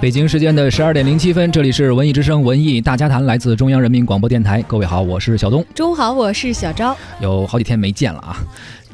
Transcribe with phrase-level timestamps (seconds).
[0.00, 4.62] 北京时间的十二点零七分，这里是文艺之声文艺大家谈，来自中央人民广播电台。
[4.62, 5.62] 各位好，我是小东。
[5.74, 6.96] 中午好，我是小昭。
[7.20, 8.38] 有好几天没见了啊，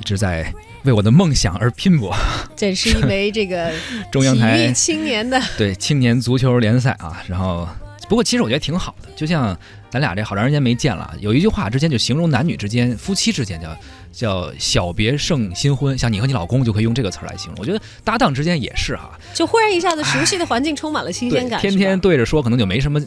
[0.01, 2.13] 一直在为我的梦想而拼搏。
[2.57, 3.71] 这是因为这个
[4.11, 7.69] 中央台青年的 对青年足球联赛啊，然后
[8.09, 9.57] 不过其实我觉得挺好的，就像
[9.89, 13.69] 咱俩这好长时间没见了，有一句话之间就形容男女之间、夫妻之间叫
[14.17, 17.57] 叫小别胜新婚，像你和你老公就可以用这个词儿来形容。
[17.61, 22.99] 我觉得搭档之间也是哈，就忽然一下子熟悉的环境充满了新鲜，感，天天对着说可能就没什么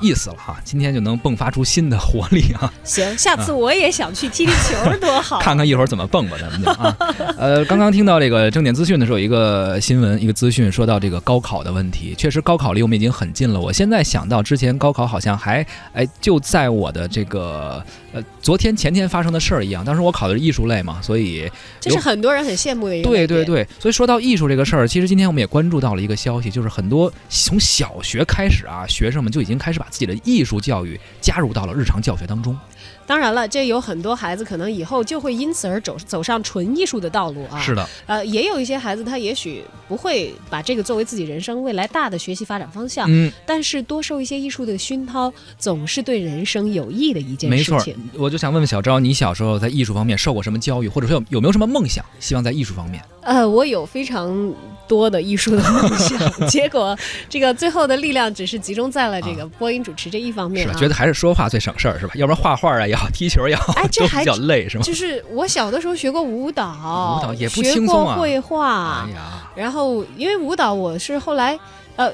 [0.00, 2.72] 意思了哈，今天就能迸发出新的活力啊！
[2.82, 5.38] 行，下次我也想去踢踢球，多好！
[5.42, 6.96] 看看一会儿怎么蹦吧，咱们就啊。
[7.36, 12.14] 呃，刚刚听到这个正点资讯的时候，有一个新闻，一个资讯说到这个高考的问题。
[12.16, 13.60] 确实，高考离我们已经很近了。
[13.60, 19.84] 我现在想到之前高考好像还哎就在我的这个呃昨天前天发生的事儿一样。
[19.84, 32.56] 当时我考的是艺术类嘛，所以这是很多人很羡慕的一个对对，对，所以说到艺术这个事儿，其实今天我们也关注到了一个消息，就是很多从小学开始啊，学生们就已经开始把自己的艺术教育加入到了日常教学当中。
[33.06, 37.60] 当然了，这有很多孩子可能以后就会因此而走走上纯艺术的道路啊。
[37.60, 53.02] 是的，呃，也有一些孩子他也许不会把这个作为自己人生未来大的学习发展方向，嗯，但是多受一些艺术的熏陶，总是对人生有益的一件没错事情。，我就想问问小昭，你小时候在艺术方面受过什么教育，或者说有有没有什么梦想，希望在艺术方面？
[53.22, 54.52] 呃，我有非常
[54.92, 56.94] 多的艺术的梦想， 结果
[57.30, 60.68] 这个最后的力量只是集中在了这个播音主持这一方面啊。
[60.68, 60.80] 是吧？
[60.80, 62.12] 觉得还是说话最省事儿，是吧？
[62.16, 64.84] 要不然画画啊也好，踢球也好，哎这 还比较累，是吗？
[64.84, 71.58] 就是我小的时候学过舞蹈，舞蹈也不学轻松啊过绘画哎，呀，然后因为舞蹈我是后来
[71.96, 72.12] 呃。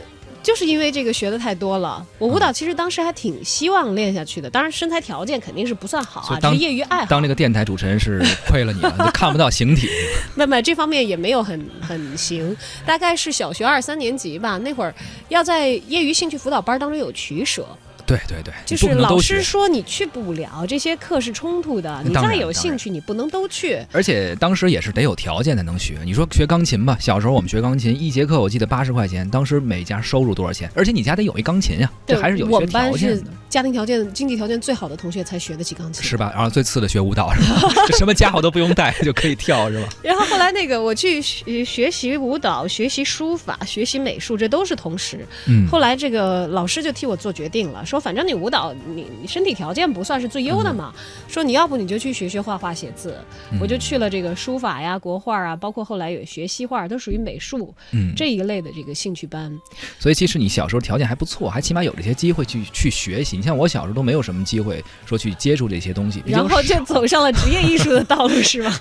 [0.49, 7.07] 就是因为这个学的太多了，我舞蹈其实当时还挺希望练下去的，当然身材条件肯定是不算好啊，是业余爱好。
[7.07, 9.91] 当这个电台主持人是亏了你了， 你就看不到形体。
[10.37, 14.95] 那么这方面也没有很很行，大概是小学二三年级吧，那会儿
[15.29, 17.69] 要在业余兴趣辅导班当中有取舍，
[18.09, 19.43] 对对对，就是老师。
[19.43, 23.79] 说你去不了，这些课是冲突的，你再有兴趣你不能都去。
[23.93, 25.99] 而且当时也是得有条件才能学。
[26.05, 30.71] 你说学钢琴吧，小时候我们学钢琴，一节课我记得八十块钱，当时每家收入多少钱？
[30.75, 36.31] 而且你家得有一钢琴呀，这还是有些我们班是条件的，家庭条件、经济条件最好的同学才学得起钢琴，是吧？
[36.35, 37.61] 然后最次的学舞蹈是吧？
[37.89, 39.89] 这什么家伙都不用带就可以跳是吧？
[40.05, 45.27] 然后后来那个我去学学习舞蹈、学习书法、学习美术，这都是同时。
[45.47, 50.93] 嗯，后来这个老师就替我做决定了，说反正你舞蹈你你身体条件不算是最优的嘛，
[51.27, 53.17] 说你要不你就去学学画画写字，
[53.51, 59.59] 嗯我就去了这个书法呀、国画啊，包括后来有学西画，都属于美术嗯，这一类的这个兴趣班。
[59.99, 63.38] 所以其实你小时候条件还不错，还起码有这些机会去去学习。
[63.39, 68.75] 你像我小时候都没有什么机会说去接触这些东西，然后就走上了职业艺术的道路， 是吗？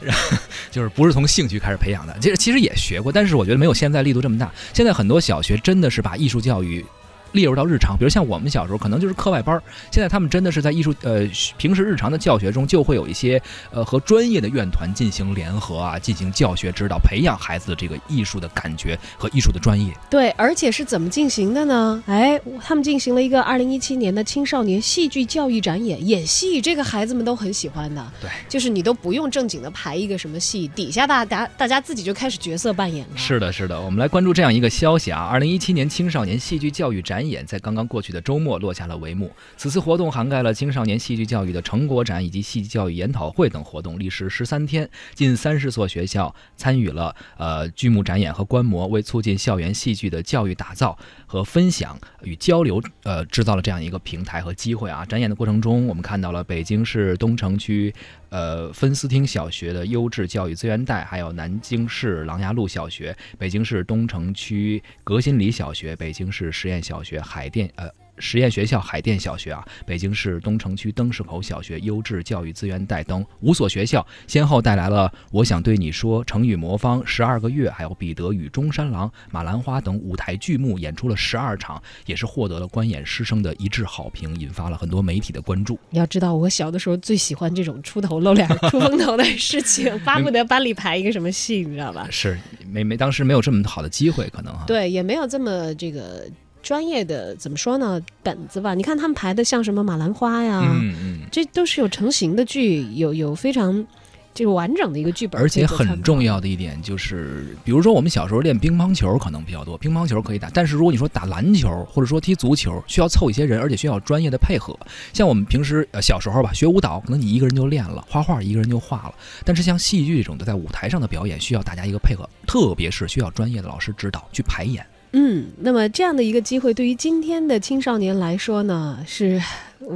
[0.71, 2.17] 就是不是从兴趣开始培养的。
[2.19, 4.51] 其实其实也学过，但是我觉得没有现在力度这么大。
[4.73, 6.85] 现在很多小学真的是把艺术教育。
[7.31, 9.61] 列入到日常，比如像我们小时候可能就是课外班儿，
[9.91, 11.27] 现在他们真的是在艺术呃
[11.57, 19.93] 平时日常的教学中就会有一些呃和专业的院团进行联合啊，进行教学指导，培养孩子的这个艺术的感觉和艺术的专业。
[20.09, 22.03] 对，而且是怎么进行的呢？
[22.05, 28.05] 哎，他们进行了一个二零一七年的青少年戏剧教育展演，演戏这个孩子们都很喜欢的。
[28.21, 33.17] 对，就是你都不用正经的排一个什么戏，底下大家大家自己就开始角色扮演了。
[33.17, 35.21] 是的，是的，我们来关注这样一个消息啊！
[35.21, 39.31] 二零一七年青少年戏剧教育展展演在刚刚过去的周末落下了帷幕。
[39.55, 50.95] 此次活动涵盖了青少年戏剧教育的成果展以及戏剧教育研讨会等活动，历时十三天，近三十所学校参与了呃剧目展演和观摩，为促进校园戏剧的教育打造
[51.25, 55.03] 和分享与交流，呃，制造了这样一个平台和机会啊！
[55.03, 57.91] 展演的过程中，我们看到了北京市东城区
[58.29, 67.89] 呃分思厅小学的优质教育资源带，还有南京市琅琊路小学、北京市东城区革新里小学、北京市实验小学、海淀呃。
[68.19, 85.79] 实验学校海淀小学啊，北京市东城区灯市口小学优质教育资源带灯五所学校，先后带来了《我想对你说》、成语魔方、十二个月，还有《彼得与中山狼》、马兰花等舞台剧目，演出了十二场，也是获得了观演师生的一致好评，引发了很多媒体的关注。
[85.89, 92.07] 你要知道，我小的时候最喜欢这种出头露脸、出风头的事情，巴不得班里排一个什么戏，你知道吧？
[92.09, 92.37] 是
[92.69, 94.63] 没没当时没有这么好的机会，可能哈。
[94.65, 96.27] 对，也没有这么这个
[96.63, 98.73] 专业的怎么说呢本子吧？
[98.73, 101.19] 你看他们排的像什么马兰花呀，嗯嗯。
[101.31, 103.85] 这都是有成型的剧，有有非常
[104.33, 106.23] 这个完整的一个剧本，而且很重。
[106.23, 114.77] 要的一点就是，比如说我们小时候练乒乓球可能比较多，乒乓球可以打，但是如果你说打篮球或者说踢足球，需要凑一些人，而且需要专业的配合。
[115.13, 119.13] 像我们平时呃小时候吧，学舞蹈，可能你一个人就练了，画画一个人就画了。
[119.45, 124.85] 但是像戏剧这种的，在舞台上的表演，需要大家一个配合，特别是需要专业的老师指导去排演。
[125.13, 129.41] 嗯，那么这样的一个机会，对于今天的青少年来说呢，是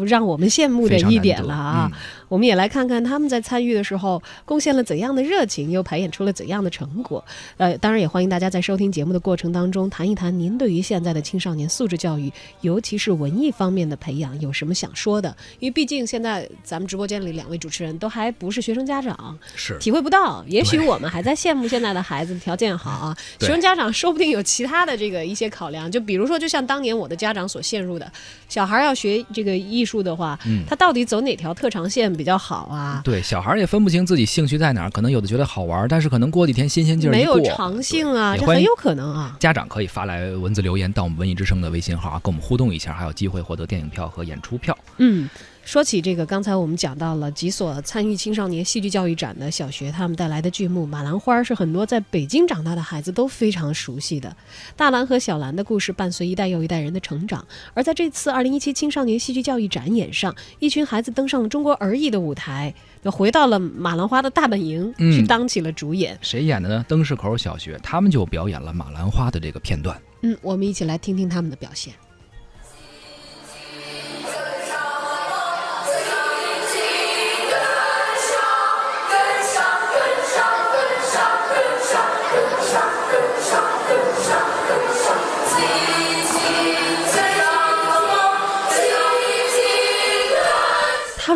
[0.06, 1.90] 让我们羡慕的一点了啊。
[1.94, 2.00] 嗯
[2.32, 7.22] 我们也来看看他们在参与的时候贡献了怎样的热情，又排演出了怎样的成果。
[7.58, 15.36] 呃，当然也欢迎大家在收听节目的过程当中谈一谈您对于现在的青少年素质教育，尤其是文艺方面的培养有什么想说的？
[15.60, 20.42] 因为毕竟现在咱们直播间里两位主持人都还不是学生家长，是体会不到。
[20.48, 28.10] 也许我们还在羡慕现在的孩子 条件好啊，学生家长说不定有其他的这个一些考量，就比如说，就像当年我的家长所陷入的，
[28.48, 33.02] 小孩要学这个艺术的话，嗯他到底走哪条特长线比较好啊？
[33.04, 39.36] 对，小孩儿也分不清自己兴趣在哪儿，可能有的觉得好玩儿，但是可能过几天新鲜劲儿没有长性啊，这很有可能啊。
[39.40, 44.78] 家长可以发来文字留言到我们文艺之声的微信号啊，跟我们互动一下，还有机会获得电影票和演出票。
[44.98, 45.28] 嗯，
[45.64, 54.36] 说起这个，刚才我们讲到了几所参与青少年戏剧教育展的小学，他们带来的剧目《马兰花》是很多在北京长大的孩子都非常熟悉的。
[54.76, 62.74] 大兰和小兰的故事伴随一代又一代人的成长，而在这次2017青少年戏剧教育展演上，一群孩子登上了中国儿艺的舞台，
[63.04, 66.18] 又回到了马兰花的大本营，嗯去当起了主演。
[66.22, 66.86] 谁演的呢？
[66.90, 69.98] 灯市口小学，他们就表演了《马兰花》的这个片段。
[70.24, 71.94] 嗯，我们一起来听听他们的表现。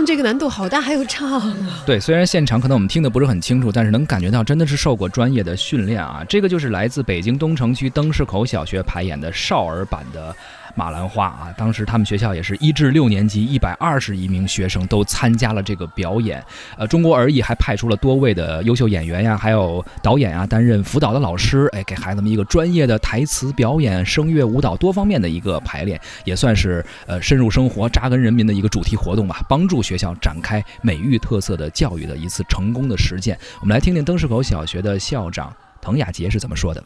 [0.06, 1.84] 这个难度好大，还有唱啊！
[1.86, 6.24] 对，虽然现场可能我们听得不是很清楚，但是能感觉到真的是受过专业的训练啊。
[6.30, 10.32] 这个就是来自北京东城区灯市口小学排演的少儿版的
[10.76, 11.54] 《马兰花》啊。
[11.58, 16.44] 当时他们学校也是一至六年级一百二十一名学生都参加了这个表演。
[16.78, 33.38] 呃，中国儿艺还派出了多位的优秀演员呀，还有导演啊，担任辅导的老师，哎，给孩子们一个专业的台词表演、声乐、舞蹈多方面的一个排练，也算是呃深入生活、扎根人民的一个主题活动吧，帮助学校要展开美育特色的教育的一次成功的实践。
[33.60, 36.84] 我们来听听灯市口小学的校长滕雅洁是怎么说的。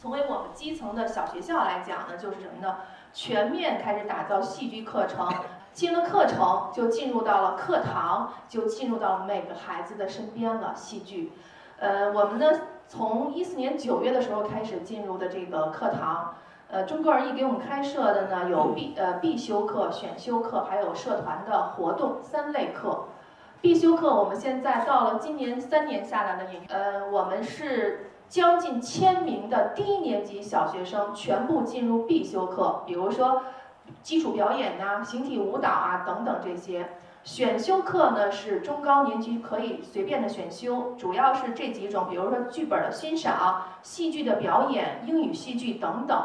[0.00, 2.76] 从为我们基层的小学校来讲呢，就是什么呢？
[3.12, 5.28] 全面开始打造戏剧课程，
[5.72, 10.72] 进了课程就进入到了课堂，就进入到每个孩子的身边了。
[10.76, 11.32] 戏剧，
[11.78, 12.46] 呃，我们呢
[12.86, 16.36] 从一四年九月的时候开始进入的这个课堂，
[16.70, 23.04] 呃，中国儿艺给我们开设的呢有必呃必修课、选修课，还有社团的活动三类课。
[23.62, 33.44] 必修课我们现在到了今年三年下来的也，呃，我们是将近千名的低年级小学生全部进入必修课，比如说
[34.02, 36.90] 基础表演呐、形体舞蹈啊等等这些。
[37.24, 46.16] 选修课呢是中高年级可以随便的选修，主要是这几种，比如说剧本的欣赏、戏剧的表演、英语戏剧等等。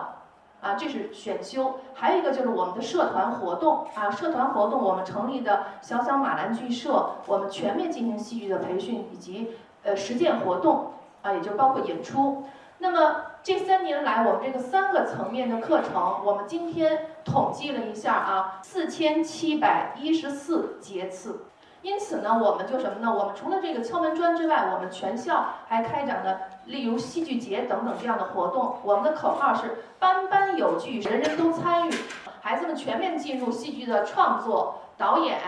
[0.63, 9.51] 啊，这是选修，还有一个就是我们的社团活动啊，社团活动我们成立的小小马兰剧社，我们全面进行戏剧的培训以及
[9.83, 12.45] 呃实践活动啊，也就包括演出。
[12.79, 21.45] 那么这三年来，我们这个三个层面的课程，我们今天统计了一下啊，四千七百一十四节次。
[21.83, 23.13] 因此呢，我们就什么呢？
[23.13, 28.77] 我们除了这个敲门砖之外，我们全校还开展了例如戏剧节等等这样的活动。
[28.83, 31.93] 我们的口号是“班班有剧，人人都参与”，
[32.41, 35.41] 孩子们全面进入戏剧的创作、导演、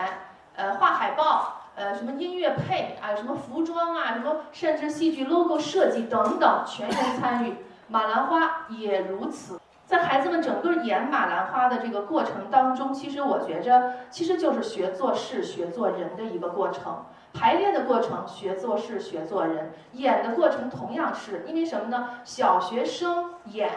[0.56, 7.56] 呃画海报、呃什么音乐配啊、什么服装啊、什么甚至戏剧 logo 设计等等，全员参与。
[7.88, 9.58] 马兰花也如此。
[9.86, 17.04] 在孩子们整个演马兰花的这个过程当中，其实我觉着，其实就是学做事、学做人的一个过程。
[17.38, 22.08] 排练的过程，学做事、学做人；演的过程同样是，因为什么呢？
[22.24, 23.70] 小学生演，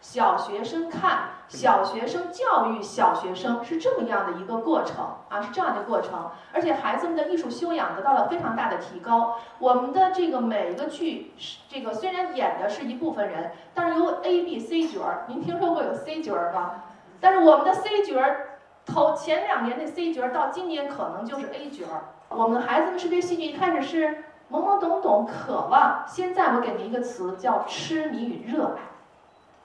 [0.00, 6.28] 小学生看，小学生教育小学生，是这么样的一个过程啊，是这样的过程。
[6.52, 9.36] 而且孩子们的艺术修养得到了非常大的提高。
[9.60, 11.32] 我们的这个每一个剧，
[11.68, 15.24] 这个虽然演的是一部分人，但是有 A、B、C 角儿。
[15.28, 16.82] 您听说过有 C 角儿吗？
[17.20, 18.53] 但是我们的 C 角儿，
[18.86, 21.84] 头前两年的 C 角，到今年可能就是 A 角。
[22.28, 28.80] 我们孩子们是对戏剧一开始是懵懵懂懂、渴望，现在我给您一个词叫痴迷与热爱。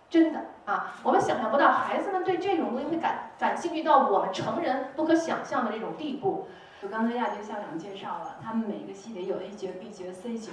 [0.10, 6.48] 真的啊，我们想象不到孩子们对这种东西会感感兴趣到我们成人不可想象的这种地步。
[6.82, 10.52] 就刚才亚杰校长介绍了，他们每个戏里有 A 角、B 角、C 角，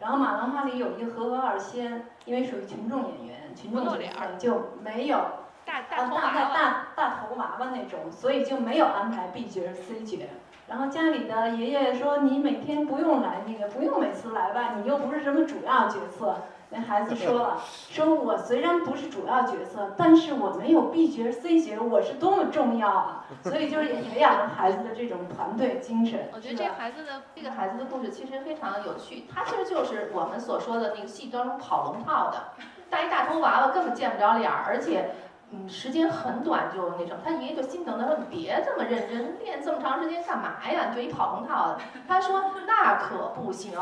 [0.00, 5.18] 然后马兰花里有一个和和二仙，因为属于群众演员，群众角色就没有
[5.64, 6.54] 大啊，大头大娃娃。
[6.54, 10.24] 大大头娃娃那种，所以就没有安排 B 角 C 角。
[10.66, 16.36] 然后家里的爷爷说：“你每天不用来，那个不用每次来吧，你又不是什么主要角色。”
[16.70, 17.58] 那孩子说了：
[17.90, 23.26] “说我虽然不是主要角色，但是我没有 B 角 C 角，我是多么重要啊！
[23.44, 26.30] ”所以就是也培养了孩子的这种团队精神。
[26.32, 32.42] 我觉得这孩子的这个孩子的故事其实非常有趣，他其实就是我们所说的那个戏当中跑龙套的，
[32.88, 35.10] 带一大头娃娃根本见不着脸儿，而且。
[35.56, 40.86] 嗯，时间很短就那什么，他爷爷就心疼他说：“你别这么认真，练这么长时间干嘛呀？
[40.90, 43.78] 你就一跑龙套的。”他说：“那可不行，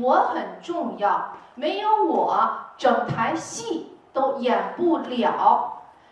[0.00, 2.36] 我很重要，没有我，
[2.76, 5.70] 整台戏都演不了。”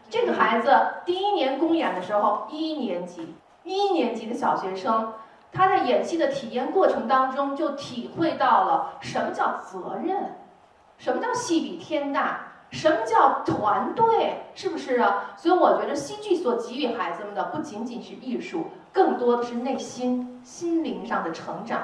[0.08, 0.70] 这个孩子
[1.04, 5.12] 第一年公演的时候，一年级，一年级的小学生，
[5.50, 10.36] 他在演戏的体验过程当中，就体会到了什么叫责任，
[10.98, 12.51] 什么叫戏比天大。
[12.72, 14.40] 什么叫团队？
[14.54, 15.34] 是不是啊？
[15.36, 21.80] 所以我觉得戏剧所给予孩子们的不仅仅是艺术，更多的是内心、心灵上的成长。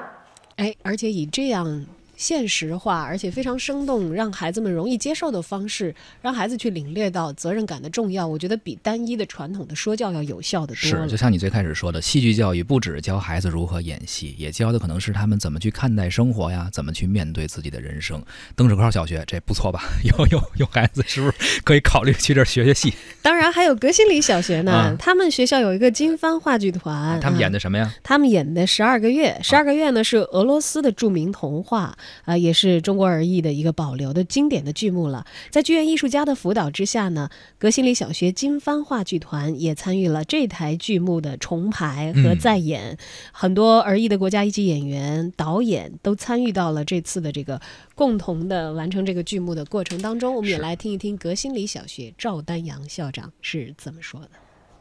[0.57, 1.85] 哎，而且以这样
[2.19, 11.17] 现实化而且非常生动，让孩子们容易接受的方式，让孩子去领略到责任感的重要，我觉得比单一的传统的说教要有效的多是，就。
[11.17, 18.23] 像你最开始说的，戏剧教育不只教孩子如何演戏，也教的可能是他们怎么去看待生活呀，怎么去面对自己的人生。
[18.55, 19.83] 灯市口小学这不错吧？
[20.03, 22.93] 有有有孩子是不是可以考虑去这儿学学戏？
[23.21, 27.59] 当然还有革新里小学呢， 啊他们学校有一个金帆话剧团，他们演的。
[27.59, 27.91] 的什么呀？
[28.03, 35.25] 他们演的《十二个月》，《十二个月》呢是俄罗斯的著名童话，啊、也是中国儿艺的一个保留的经典的剧目了。
[35.49, 42.97] 在剧院艺术家的辅导之下呢，革新里小学金帆话剧团也参与了这台剧目的重排和再演，
[43.31, 47.59] 很多儿艺的国家一级演员、导演都参与到了这次的这个
[47.95, 50.35] 共同的完成这个剧目的过程当中。
[50.35, 54.29] 我们也来听一听革新里小学赵丹阳校长是怎么说的。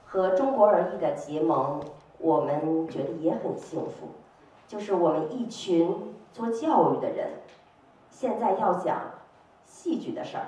[0.05, 1.83] 和中国儿艺的结盟，
[2.19, 4.11] 我们觉得也很幸福。
[4.67, 5.89] 就是我们一群
[6.33, 7.31] 做教育的人，
[8.11, 9.01] 现在要讲
[9.65, 10.45] 戏剧的事儿；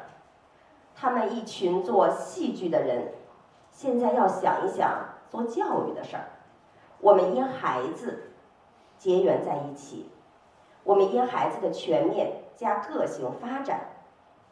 [0.94, 3.12] 他们一群做戏剧的人，
[3.72, 6.24] 现在要想一想做教育的事儿。
[7.00, 8.30] 我们因孩子
[8.98, 10.10] 结缘在一起，
[10.84, 13.88] 我们因孩子的全面加个性发展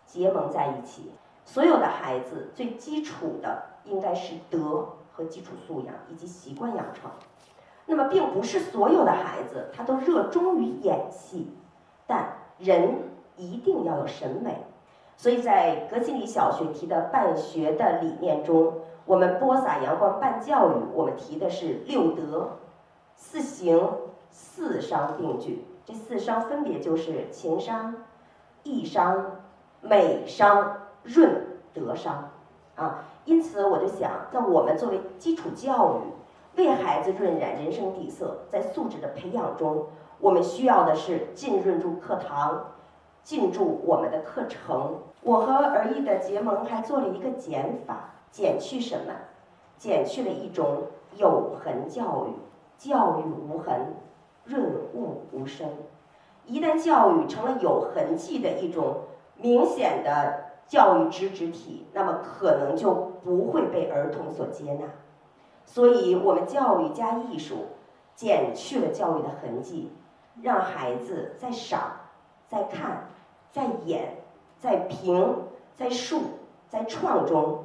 [0.07, 1.13] 结盟在一起。
[1.45, 7.11] 所有的孩子最基础的应该是德和基础素养以及习惯养成。
[7.91, 11.51] 那么，并不是所有的孩子他都热衷于演戏，
[12.07, 12.29] 但
[12.59, 12.99] 人
[13.37, 14.59] 一定要有审美。
[15.17, 18.75] 所以在格西里小学提的办学的理念中，
[19.07, 22.59] 我们播撒阳光办教育，我们提的是六德、
[23.17, 23.91] 四行、
[24.31, 25.65] 四商并举。
[25.87, 27.95] 这四商分别就是情商、
[28.65, 29.39] 义商、
[29.81, 32.31] 美商、润德商
[32.77, 33.07] 啊。
[33.25, 36.18] 因此，我就想，那我们作为基础教育，
[36.59, 39.87] 为孩子润染人生底色，在素质的培养中，
[40.19, 42.73] 我们需要的是浸润住课堂，
[43.23, 44.97] 进驻我们的课程。
[45.23, 49.13] 我和儿艺的结盟还做了一个减法，减去什么？
[49.77, 50.83] 减去了一种
[51.17, 52.33] 有痕教育，
[52.77, 53.95] 教育无痕，
[54.45, 54.61] 润
[54.95, 55.69] 物无声。
[56.45, 58.97] 一旦教育成了有痕迹的一种
[59.37, 64.87] 明显的教育脂质体，那么可能就不会被儿童所接纳。
[65.71, 67.67] 所以，我们教育加艺术，
[68.17, 69.93] 减去了教育的痕迹，
[70.43, 71.93] 让孩子在赏、
[72.49, 73.07] 在看、
[73.53, 74.17] 在演、
[74.59, 75.45] 在评、
[75.77, 76.23] 在述、
[76.71, 77.65] 在创中，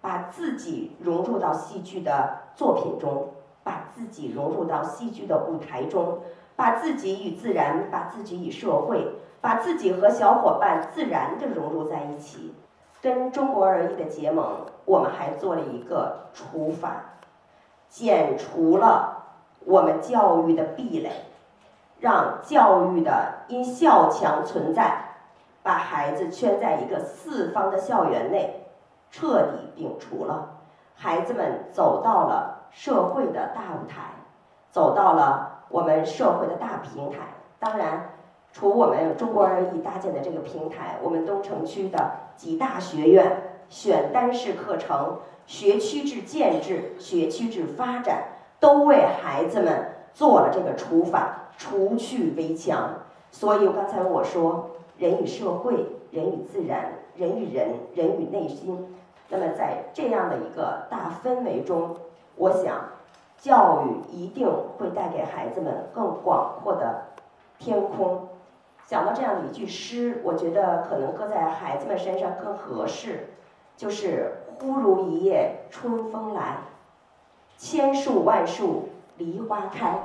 [0.00, 3.28] 把自己融入到戏剧的作品中，
[3.62, 6.20] 把自己融入到戏剧的舞台中，
[6.56, 9.06] 把自己与自然，把自己与社会，
[9.42, 12.54] 把自己和小伙伴自然地融入在一起。
[13.02, 17.10] 跟中国儿艺的结盟，我们还做了一个除法。
[17.94, 19.22] 减除了
[19.64, 21.12] 我们教育的壁垒，
[22.00, 24.98] 让教育的因校墙存在，
[25.62, 28.66] 把孩子圈在一个四方的校园内，
[29.12, 30.56] 彻底摒除了。
[30.96, 34.10] 孩子们走到了社会的大舞台，
[34.72, 37.18] 走到了我们社会的大平台。
[37.60, 38.10] 当然，
[38.52, 45.18] 除我们中国儿艺搭建的这个平台，我们东城区的几大学院选单式课程。
[45.46, 48.24] 学区制建制、学区制发展，
[48.58, 52.94] 都为孩子们做了这个除法，除去围墙。
[53.30, 58.96] 所以刚才我说，人与社会、人与自然、人与人、人与内心。
[59.28, 61.94] 那么在这样的一个大氛围中，
[62.36, 62.76] 我想，
[63.36, 67.02] 教育一定会带给孩子们更广阔的
[67.58, 68.28] 天空。
[68.86, 73.28] 想到这样的一句诗，我觉得可能搁在孩子们身上更合适。
[73.76, 76.58] 就是忽如一夜春风来，
[77.58, 78.88] 千树万树
[79.18, 79.98] 梨花开。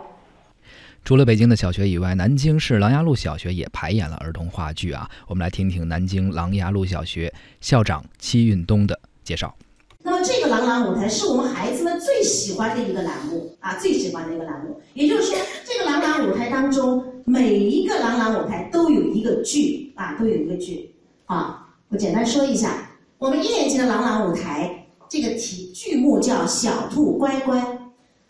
[1.06, 5.10] 除了北京的小学以外，南京市琅琊路小学也排演了儿童话剧啊。
[5.28, 9.56] 我们来听听南京琅琊路小学校长戚运东的介绍。
[10.02, 14.82] 那么这个朗朗舞台是我们孩子们最喜欢的一个栏目啊，最喜欢的一个栏目。
[14.94, 20.94] 也就是说，这个朗朗舞台当中，每一个朗朗舞台都有一个剧啊，都有一个剧。
[21.26, 22.89] 啊，我简单说一下，
[23.20, 24.74] 我们一年级的朗朗舞台
[25.10, 27.58] 这个题剧目叫《小兔乖乖》。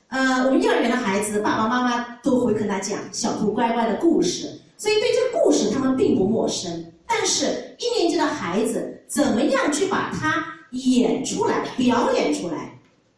[0.08, 6.92] 呃，我们幼儿园的孩子爸爸妈妈都会跟他讲小兔乖乖的故事，所以对这个故事他们并不陌生。
[7.06, 7.46] 但是，
[7.78, 12.76] 一年级的孩子怎么样去把它演出来、表演出来，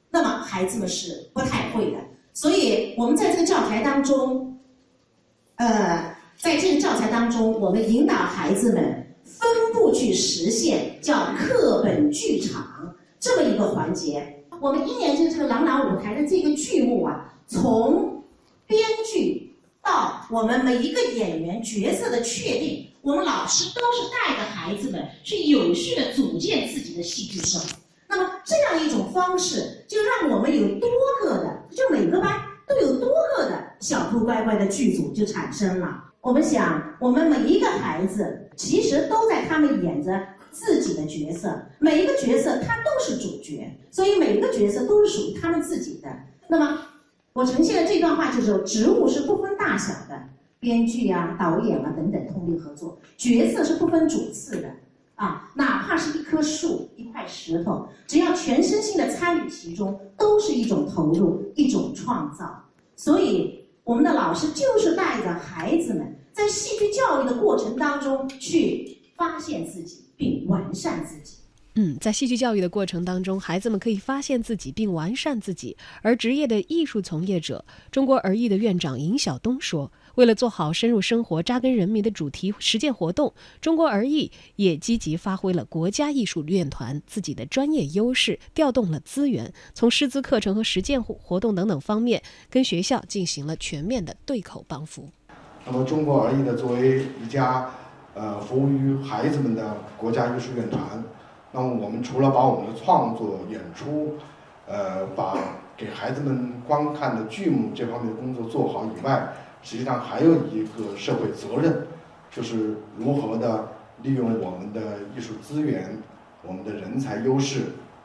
[0.10, 1.98] 那么孩子们是不太会的。
[2.34, 4.60] 所以我们在这个教材当中，
[5.56, 14.44] 呃，在这个教材当中，我们引导孩子们分步去实现叫课本剧场这么一个环节。
[14.60, 18.24] 我们一年级这个朗朗舞台的这个剧目啊，从
[18.68, 18.80] 编
[19.12, 27.60] 剧到我们每一个演员角色的确定，我们老师都是带着孩子们去有序的组建自己的戏剧社。
[28.08, 30.90] 那么这样一种方式，就让我们有多
[31.22, 36.04] 个的，就每个班都有多个的小兔乖乖的剧组就产生了。
[36.20, 40.20] 我们想，我们每一个孩子其实都在他们演着。
[40.54, 46.10] 自己的角色，每一个角色他都是主角，所以每一个角色都是属于他们自己的。
[46.50, 46.78] 那么，
[47.32, 50.24] 我呈现的这段话就是：职务是不分大小的，
[50.60, 54.70] 编剧啊、导演啊等等通力合作；角色是不分主次的，
[55.16, 62.62] 啊，哪怕是一棵树、一块石头，只要全身心的参与其中，都是一种投入、一种创造。
[62.98, 70.02] 所以，我们的老师就是带着孩子们在戏剧教育的过程当中去发现自己。
[70.22, 71.38] 并完善自己。
[71.74, 75.76] 嗯，在戏剧教育的过程当中，孩子们可以发现自己并完善自己。
[76.04, 95.10] 而职业的艺术从业者，中国儿艺的院长尹晓东说：“为了做好深入生活、扎根人民的主题实践活动，中国儿艺也积极发挥了国家艺术院团自己的专业优势，调动了资源，从师资课程和实践活动等等方面，跟学校进行了全面的对口帮扶。”
[95.66, 97.70] 那么，中国儿艺呢作为一家。
[98.14, 100.82] 呃，服务于孩子们的国家艺术院团，
[101.54, 104.16] 那么我们除了把我们的创作演出，
[104.68, 105.38] 呃，把
[105.78, 109.30] 给孩子们观看的剧目这方面的工作做好以外，
[109.64, 111.88] 实际上还有一个社会责任，
[112.30, 113.70] 就是如何的
[114.02, 114.82] 利用我们的
[115.16, 115.98] 艺术资源、
[116.46, 117.62] 我们的人才优势，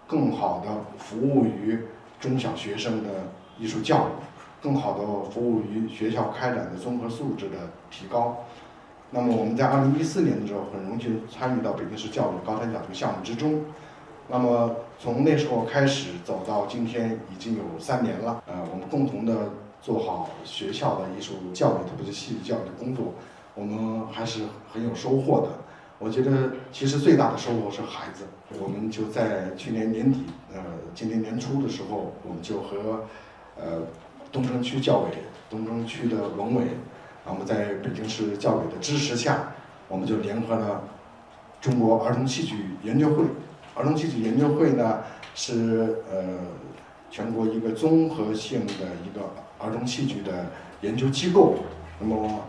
[0.06, 1.80] 更好的服务于
[2.20, 3.08] 中小学生的
[3.58, 4.35] 艺术教育，
[4.66, 8.38] 更好的服务于学校开展的综合素质的提高。
[9.12, 13.62] 那么我们在二零一四年的时候很荣幸参与到北京市教育高三角这个项目之中。
[14.28, 18.42] 那么从那时候开始走到今天已经有三年了。
[18.48, 19.50] 呃，我们共同的
[19.80, 23.14] 做好学校的艺术教育，特别是戏剧教育的工作，
[23.54, 24.40] 我们还是
[24.72, 25.48] 很有收获的。
[26.00, 28.24] 我觉得其实最大的收获是孩子。
[28.60, 30.60] 我们就在去年年底，呃，
[30.92, 33.04] 今年年初的时候，我们就和
[33.56, 33.82] 呃
[34.36, 35.08] 东城区教委、
[35.48, 36.64] 东城区的文委。
[37.24, 39.54] 那么在北京市教委的支持下，
[39.88, 40.82] 我们就联合了
[41.58, 43.24] 中国儿童戏剧研究会。
[43.74, 45.00] 儿童戏剧研究会呢
[45.34, 46.38] 是呃
[47.10, 48.74] 全国一个综合性的
[49.06, 49.22] 一个
[49.58, 50.50] 儿童戏剧的
[50.82, 51.54] 研究机构。
[51.98, 52.44] 那么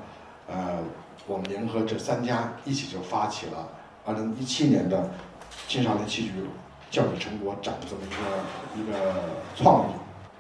[0.49, 0.79] 呃
[1.25, 3.69] 我们联合这三家一起就发起了
[4.05, 5.09] 2017年的
[5.69, 6.31] 青少年戏剧
[6.91, 9.13] 教育成果展这么一个一个
[9.55, 9.93] 创意。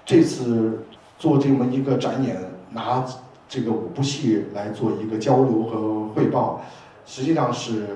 [0.05, 0.85] 这次
[1.17, 2.35] 做这么一个展演
[2.71, 3.05] 拿。
[3.49, 6.61] 这个五部戏来做一个交流和汇报，
[7.05, 7.95] 实际上是，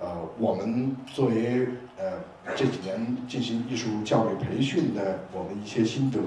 [0.00, 0.06] 呃，
[0.38, 1.66] 我们作为
[1.98, 2.20] 呃
[2.54, 6.20] 这几年进行艺术教育培训的我们一些心得，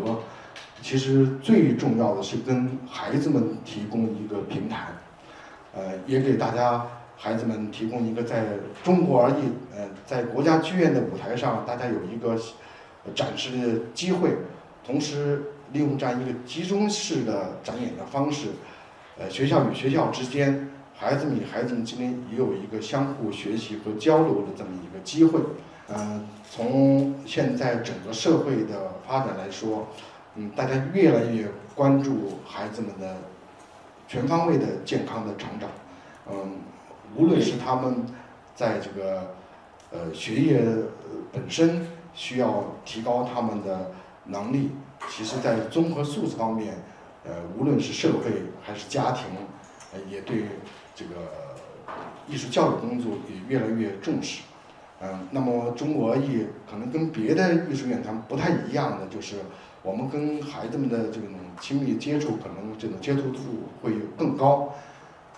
[0.82, 4.88] 其实最重要的是跟孩子们提供一个平台，
[5.74, 8.44] 呃，也给大家孩子们提供一个在
[8.84, 12.38] 中国而艺，呃，在国家剧院的舞台上，大家有一个
[13.14, 14.32] 展示的机会，
[14.86, 15.42] 同时。
[15.76, 18.48] 利用这样一个集中式的展演的方式，
[19.20, 25.42] 呃，学校与学校之间，孩子们与孩子们之间也有一个相互学习和交流的这么一个机会。
[25.90, 29.90] 嗯，从现在整个社会的发展来说，
[30.36, 33.18] 嗯，大家越来越关注孩子们的
[34.08, 35.70] 全方位的健康的成长。
[36.32, 36.56] 嗯，
[37.18, 38.06] 无论是他们
[38.56, 39.36] 在这个
[39.92, 40.64] 呃学业
[41.34, 43.92] 本身需要提高他们的
[44.24, 44.72] 能力。
[45.10, 46.76] 其实，在综合素质方面，
[47.24, 48.32] 呃，无论是社会
[48.62, 49.24] 还是家庭，
[49.94, 50.44] 呃，也对
[50.94, 51.12] 这个
[52.28, 54.42] 艺术教育工作也越来越重视。
[55.02, 59.36] 嗯，那么中国艺可能跟别的艺术院团不太一样的，就是
[59.84, 61.30] 我们跟孩子们的这种
[61.62, 63.40] 亲密接触，可能这种接触度
[63.82, 64.74] 会更高，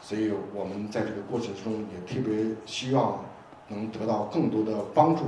[0.02, 3.26] 所以我们在这个过程中也特别希望
[3.68, 5.24] 能得到更多的帮助。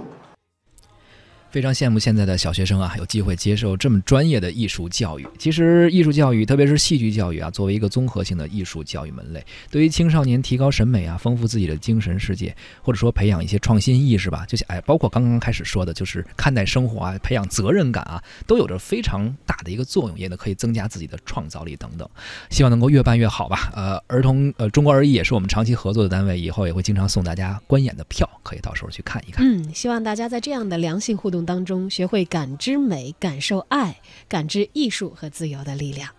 [1.51, 5.27] 非常羡慕现在的小学生啊，有机会接受这么专业的艺术教育。
[5.39, 22.07] 其实，艺术教育，特别是戏剧教育啊，作为一个综合性的艺术教育门类，对于青少年提高审美啊，丰富自己的精神世界，或者说培养一些创新意识吧，就像哎，包括刚刚开始说的，就是看待生活啊，培养责任感啊，都有着非常大的一个作用，也呢可以增加自己的创造力等等。
[22.51, 23.71] 希望能够越办越好吧。
[23.75, 29.43] 呃，儿童呃，中国儿艺也是我们长期合作的单位，以后也会经常送大家观演的票，可以到时候去看一看。
[29.43, 36.18] 嗯，希望大家在这样的良性互动当中，学会感知美、感受爱、感知艺术和自由的力量。